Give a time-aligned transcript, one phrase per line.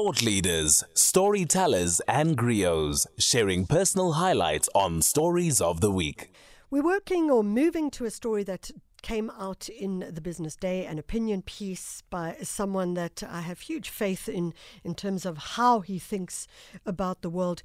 [0.00, 6.32] Thought leaders, storytellers, and griots sharing personal highlights on Stories of the Week.
[6.70, 8.70] We're working or moving to a story that
[9.02, 13.90] came out in the Business Day, an opinion piece by someone that I have huge
[13.90, 16.46] faith in in terms of how he thinks
[16.86, 17.62] about the world.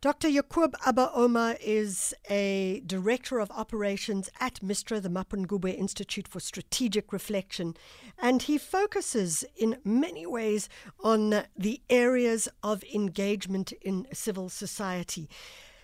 [0.00, 0.28] Dr.
[0.28, 7.12] Yacoob Abba Omar is a director of operations at MISTRA, the Mapungubwe Institute for Strategic
[7.12, 7.74] Reflection,
[8.16, 10.68] and he focuses in many ways
[11.02, 15.28] on the areas of engagement in civil society.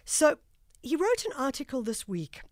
[0.05, 0.39] So
[0.81, 2.43] he wrote an article this week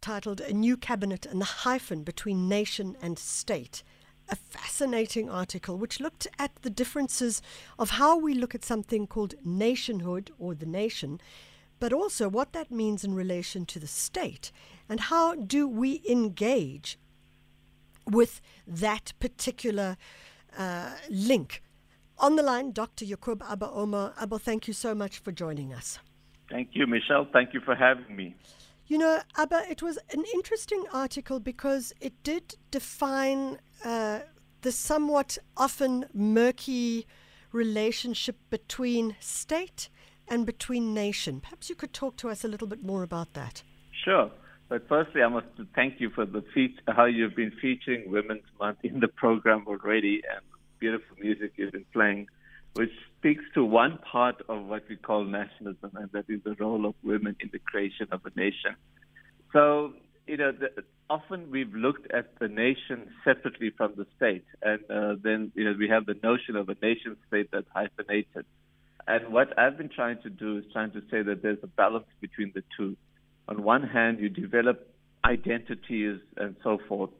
[0.00, 3.82] titled A New Cabinet and the Hyphen Between Nation and State
[4.32, 7.42] a fascinating article which looked at the differences
[7.78, 11.20] of how we look at something called nationhood or the nation,
[11.78, 14.50] but also what that means in relation to the state
[14.88, 16.98] and how do we engage
[18.10, 19.98] with that particular
[20.56, 21.62] uh, link.
[22.18, 23.04] On the line, Dr.
[23.04, 24.14] Yacoob Abba Omar.
[24.18, 25.98] Abba, thank you so much for joining us.
[26.48, 27.26] Thank you, Michelle.
[27.32, 28.34] Thank you for having me.
[28.92, 34.18] You know, Abba, it was an interesting article because it did define uh,
[34.60, 37.06] the somewhat often murky
[37.52, 39.88] relationship between state
[40.28, 41.40] and between nation.
[41.40, 43.62] Perhaps you could talk to us a little bit more about that.
[44.04, 44.30] Sure.
[44.68, 48.80] But firstly, I must thank you for the fe- how you've been featuring Women's Month
[48.82, 50.44] in the program already and
[50.80, 52.26] beautiful music you've been playing,
[52.74, 56.86] which speaks to one part of what we call nationalism, and that is the role
[56.86, 58.74] of women in the creation of a nation.
[59.52, 59.92] So,
[60.26, 65.16] you know, the, often we've looked at the nation separately from the state, and uh,
[65.22, 68.46] then you know we have the notion of a nation state that's hyphenated.
[69.06, 72.06] And what I've been trying to do is trying to say that there's a balance
[72.20, 72.96] between the two.
[73.48, 74.88] On one hand, you develop
[75.24, 77.10] identities and so forth.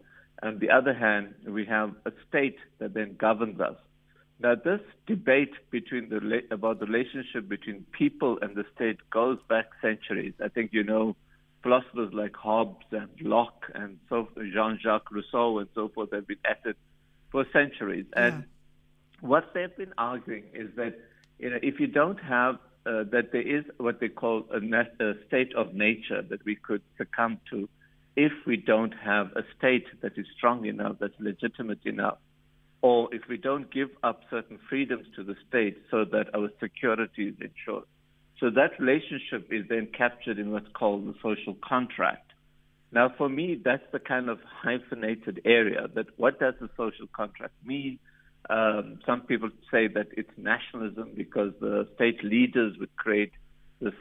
[0.43, 3.77] On the other hand, we have a state that then governs us.
[4.43, 9.67] Now, this debate between the about the relationship between people and the state goes back
[9.81, 10.35] centuries.
[10.43, 11.15] I think you know
[11.63, 16.61] philosophers like Hobbes and Locke and so Jean-Jacques Rousseau and so forth have been at
[16.65, 16.77] it
[17.31, 18.07] for centuries.
[18.17, 18.27] Yeah.
[18.27, 18.45] And
[19.21, 20.99] what they've been arguing is that
[21.39, 25.15] you know if you don't have uh, that there is what they call a, a
[25.29, 27.69] state of nature that we could succumb to
[28.17, 32.19] if we don't have a state that is strong enough, that's legitimate enough,
[32.83, 37.29] or if we don't give up certain freedoms to the state so that our security
[37.29, 37.85] is ensured.
[38.41, 42.33] So that relationship is then captured in what's called the social contract.
[42.91, 45.87] Now, for me, that's the kind of hyphenated area.
[45.95, 48.01] That what does the social contract mean?
[48.51, 53.33] Um, some people say that it's nationalism because the state leaders would create
[53.81, 53.95] this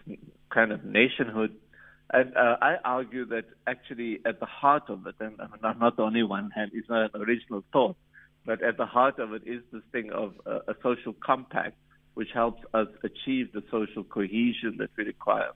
[0.49, 1.55] kind of nationhood.
[2.11, 6.03] And uh, I argue that actually at the heart of it, and I'm not the
[6.03, 7.95] only one, and it's not an original thought,
[8.45, 11.77] but at the heart of it is this thing of uh, a social compact
[12.13, 15.51] which helps us achieve the social cohesion that we require.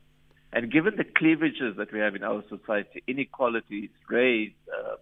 [0.53, 4.95] And given the cleavages that we have in our society, inequalities, race, uh,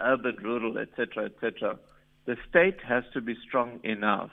[0.00, 1.78] urban, rural, etc., etc.,
[2.24, 4.30] the state has to be strong enough,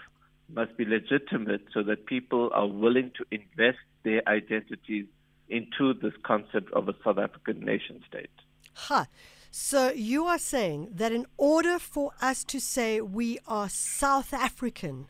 [0.51, 5.05] must be legitimate, so that people are willing to invest their identities
[5.47, 8.31] into this concept of a South African nation state.
[8.73, 9.05] Huh.
[9.55, 15.05] So you are saying that in order for us to say we are South African,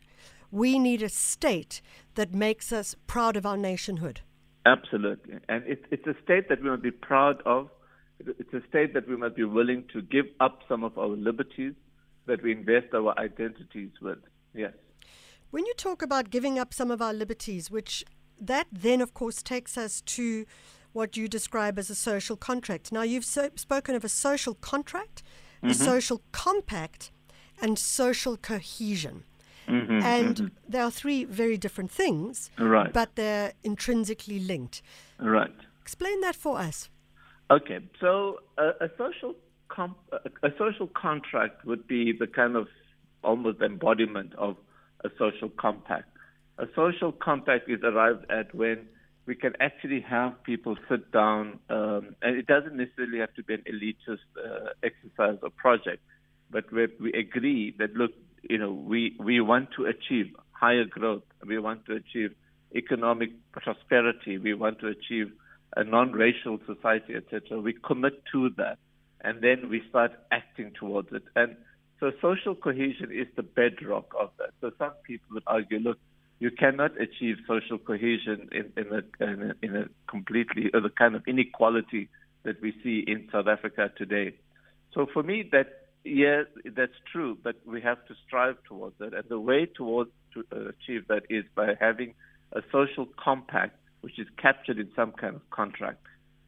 [0.50, 1.80] we need a state
[2.14, 4.20] that makes us proud of our nationhood.
[4.66, 5.36] Absolutely.
[5.48, 7.70] And it, it's a state that we must be proud of.
[8.20, 11.72] It's a state that we must be willing to give up some of our liberties
[12.26, 14.18] that we invest our identities with.
[14.52, 14.74] Yes.
[15.52, 18.04] When you talk about giving up some of our liberties, which
[18.38, 20.44] that then, of course, takes us to
[20.94, 22.90] what you describe as a social contract.
[22.92, 25.22] Now, you've so, spoken of a social contract,
[25.58, 25.70] mm-hmm.
[25.70, 27.12] a social compact,
[27.60, 29.24] and social cohesion.
[29.68, 30.46] Mm-hmm, and mm-hmm.
[30.68, 32.92] there are three very different things, right.
[32.92, 34.82] but they're intrinsically linked.
[35.18, 35.54] Right.
[35.80, 36.90] Explain that for us.
[37.50, 39.34] Okay, so a, a social
[39.68, 42.68] comp, a, a social contract would be the kind of
[43.22, 44.56] almost embodiment of
[45.02, 46.08] a social compact.
[46.58, 48.86] A social compact is arrived at when
[49.26, 53.54] we can actually have people sit down, um, and it doesn't necessarily have to be
[53.54, 56.02] an elitist uh, exercise or project,
[56.50, 58.12] but where we agree that look,
[58.42, 61.22] you know, we, we want to achieve higher growth.
[61.46, 62.34] We want to achieve
[62.74, 64.36] economic prosperity.
[64.38, 65.32] We want to achieve
[65.76, 67.60] a non-racial society, etc.
[67.60, 68.78] We commit to that,
[69.22, 71.22] and then we start acting towards it.
[71.34, 71.56] And
[71.98, 74.50] so, social cohesion is the bedrock of that.
[74.60, 75.98] So, some people would argue, look,
[76.38, 80.90] you cannot achieve social cohesion in, in, a, in, a, in a completely or the
[80.90, 82.08] kind of inequality
[82.42, 84.34] that we see in South Africa today.
[84.92, 86.44] So, for me, that Yes,
[86.76, 90.68] that's true, but we have to strive towards that, And the way towards to uh,
[90.68, 92.14] achieve that is by having
[92.52, 96.00] a social compact which is captured in some kind of contract.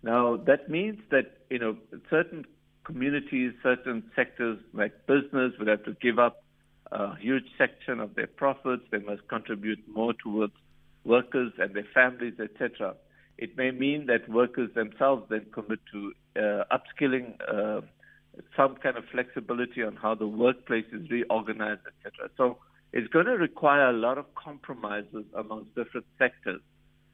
[0.02, 1.78] Now, that means that, you know,
[2.10, 2.44] certain
[2.84, 6.44] communities, certain sectors like business would have to give up
[6.92, 8.82] a huge section of their profits.
[8.90, 10.52] They must contribute more towards
[11.04, 12.94] workers and their families, etc.
[13.38, 17.82] It may mean that workers themselves then commit to uh, upskilling, uh,
[18.56, 22.30] some kind of flexibility on how the workplace is reorganized, etc.
[22.36, 22.58] So
[22.92, 26.60] it's going to require a lot of compromises amongst different sectors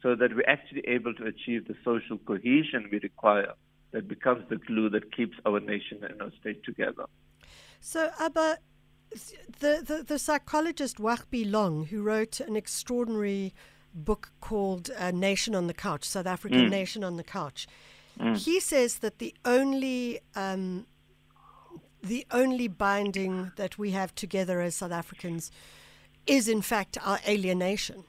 [0.03, 3.55] so that we're actually able to achieve the social cohesion we require
[3.93, 7.05] that becomes the glue that keeps our nation and our state together.
[7.81, 8.59] So, Abba,
[9.61, 13.55] the, the, the psychologist Wahbie Long, who wrote an extraordinary
[13.95, 16.71] book called uh, Nation on the Couch, South African mm.
[16.71, 17.67] Nation on the Couch,
[18.19, 18.37] mm.
[18.37, 20.87] he says that the only um,
[22.03, 25.53] the only binding that we have together as South Africans
[26.27, 28.05] is, in fact, our alienation.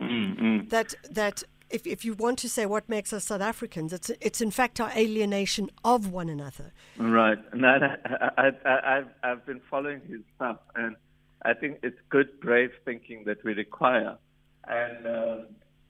[0.00, 4.10] Mm, that that if, if you want to say what makes us South Africans, it's
[4.20, 6.72] it's in fact our alienation of one another.
[6.96, 7.96] Right, and I,
[8.36, 10.96] I, I, I've I've been following his stuff, and
[11.42, 14.16] I think it's good, brave thinking that we require.
[14.66, 15.36] And uh,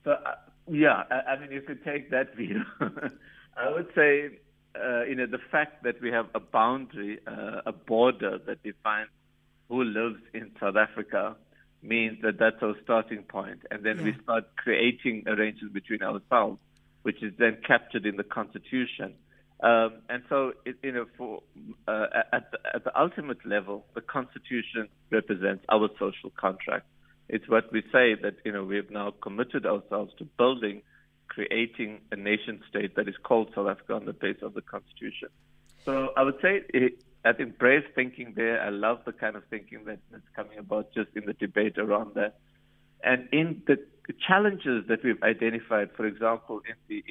[0.03, 0.35] so, uh,
[0.69, 2.61] yeah, I, I mean, you could take that view.
[3.57, 4.39] I would say,
[4.75, 9.09] uh, you know, the fact that we have a boundary, uh, a border that defines
[9.67, 11.35] who lives in South Africa
[11.81, 14.03] means that that's our starting point, and then yeah.
[14.03, 16.59] we start creating arrangements between ourselves,
[17.03, 19.13] which is then captured in the constitution.
[19.61, 21.41] Um, and so, it, you know, for
[21.87, 26.85] uh, at, the, at the ultimate level, the constitution represents our social contract.
[27.27, 30.81] It's what we say that you know we have now committed ourselves to building,
[31.27, 35.29] creating a nation state that is called South Africa on the basis of the constitution.
[35.85, 38.61] So I would say it, I think brave thinking there.
[38.61, 42.15] I love the kind of thinking that is coming about just in the debate around
[42.15, 42.39] that.
[43.03, 43.77] And in the
[44.27, 47.03] challenges that we've identified, for example, in the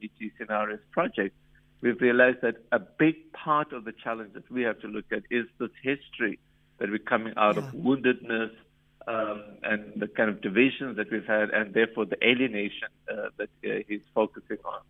[0.00, 1.34] Miti Scenarios project,
[1.80, 5.22] we've realized that a big part of the challenge that we have to look at
[5.30, 6.38] is this history
[6.78, 7.62] that we're coming out yeah.
[7.62, 8.50] of woundedness
[9.06, 13.48] um, and the kind of divisions that we've had, and therefore the alienation uh, that
[13.64, 14.80] uh, he's focusing on.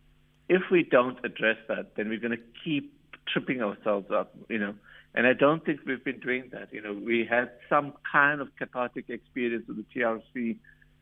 [0.48, 2.92] If we don't address that, then we're going to keep
[3.32, 4.74] tripping ourselves up, you know.
[5.14, 6.72] And I don't think we've been doing that.
[6.72, 10.56] You know, we had some kind of cathartic experience with the TRC,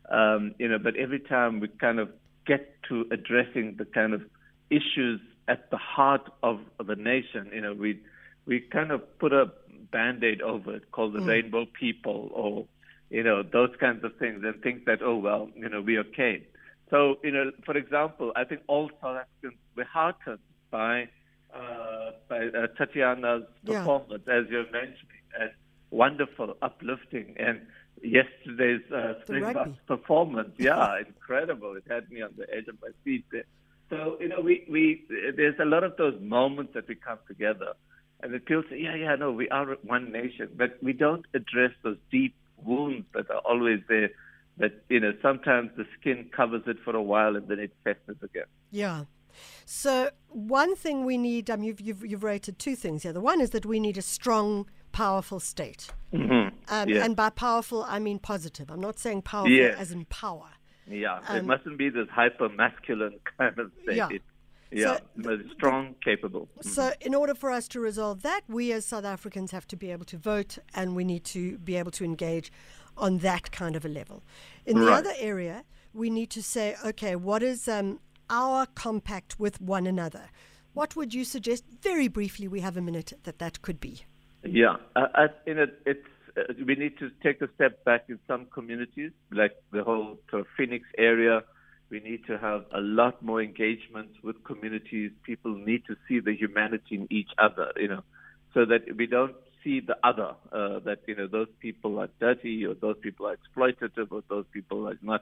[0.09, 2.09] um, you know, but every time we kind of
[2.45, 4.21] get to addressing the kind of
[4.69, 7.99] issues at the heart of, the nation, you know, we
[8.45, 9.51] we kind of put a
[9.91, 11.27] band-aid over it called the mm.
[11.27, 12.65] rainbow people or,
[13.09, 16.43] you know, those kinds of things and think that, oh, well, you know, we're okay.
[16.89, 20.39] So, you know, for example, I think all South Africans were heartened
[20.71, 21.09] by
[21.53, 24.33] uh, by uh, Tatjana's performance, yeah.
[24.33, 25.51] as you're mentioning, and
[25.89, 27.61] wonderful, uplifting, and
[28.01, 31.75] yesterday's uh, Springboks performance, yeah, incredible.
[31.75, 33.43] It had me on the edge of my seat there.
[33.89, 35.05] So you know, we we
[35.35, 37.73] there's a lot of those moments that we come together,
[38.21, 41.71] and the people say, yeah, yeah, no, we are one nation, but we don't address
[41.83, 44.09] those deep wounds that are always there.
[44.57, 48.17] That you know, sometimes the skin covers it for a while and then it festers
[48.21, 48.45] again.
[48.71, 49.05] Yeah.
[49.65, 53.13] So one thing we need, um, you've, you've, you've rated two things here.
[53.13, 55.89] The one is that we need a strong, powerful state.
[56.13, 56.55] Mm-hmm.
[56.69, 57.05] Um, yeah.
[57.05, 58.69] And by powerful, I mean positive.
[58.69, 59.75] I'm not saying powerful yeah.
[59.77, 60.49] as in power.
[60.87, 63.97] Yeah, um, it mustn't be this hyper masculine kind of state.
[63.97, 64.09] Yeah.
[64.11, 64.21] It,
[64.73, 66.47] yeah, so strong, capable.
[66.61, 67.07] So, mm-hmm.
[67.07, 70.05] in order for us to resolve that, we as South Africans have to be able
[70.05, 72.53] to vote and we need to be able to engage
[72.95, 74.23] on that kind of a level.
[74.65, 77.99] In the other area, we need to say, okay, what is um,
[78.31, 80.29] our compact with one another.
[80.73, 84.05] What would you suggest, very briefly, we have a minute, that that could be?
[84.43, 86.07] Yeah, uh, in it, it's,
[86.37, 90.17] uh, we need to take a step back in some communities, like the whole
[90.57, 91.43] Phoenix area.
[91.89, 95.11] We need to have a lot more engagement with communities.
[95.23, 98.03] People need to see the humanity in each other, you know,
[98.53, 102.65] so that we don't see the other, uh, that, you know, those people are dirty
[102.65, 105.21] or those people are exploitative or those people are not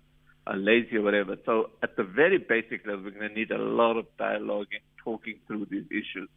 [0.50, 1.38] are lazy or whatever.
[1.46, 4.82] So at the very basic level, we're going to need a lot of dialogue and
[5.04, 6.28] talking through these issues.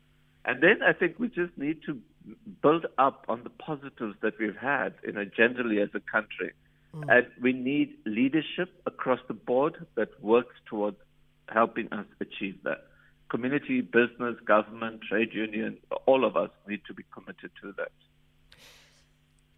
[0.45, 1.99] And then I think we just need to
[2.61, 6.53] build up on the positives that we've had, you know, generally as a country.
[6.95, 7.05] Mm.
[7.09, 10.99] And we need leadership across the board that works towards
[11.49, 12.85] helping us achieve that.
[13.31, 17.93] Community, business, government, trade union, all of us need to be committed to that.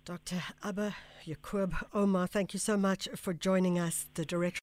[0.05, 0.43] Dr.
[0.63, 0.95] Abba
[1.25, 4.61] Yacoob Omar, thank you so much for joining us, the director.